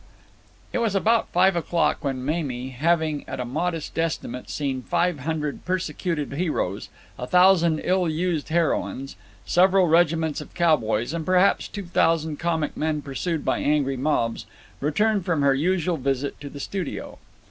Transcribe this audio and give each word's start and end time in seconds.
It 0.73 0.79
was 0.79 0.95
about 0.95 1.29
five 1.29 1.55
o'clock 1.55 2.03
when 2.03 2.25
Mamie, 2.25 2.69
having, 2.69 3.23
at 3.29 3.39
a 3.39 3.45
modest 3.45 3.99
estimate, 3.99 4.49
seen 4.49 4.81
five 4.81 5.19
hundred 5.19 5.63
persecuted 5.63 6.31
heroes, 6.33 6.89
a 7.19 7.27
thousand 7.27 7.81
ill 7.83 8.09
used 8.09 8.49
heroines, 8.49 9.15
several 9.45 9.87
regiments 9.87 10.41
of 10.41 10.55
cowboys, 10.55 11.13
and 11.13 11.23
perhaps 11.23 11.67
two 11.67 11.85
thousand 11.85 12.39
comic 12.39 12.75
men 12.75 13.03
pursued 13.03 13.45
by 13.45 13.59
angry 13.59 13.95
mobs, 13.95 14.47
returned 14.79 15.23
from 15.23 15.43
her 15.43 15.53
usual 15.53 15.97
visit 15.97 16.41
to 16.41 16.49
the 16.49 16.59
studio. 16.59 17.19